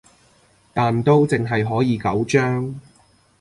[0.73, 2.79] 但都淨係可以九張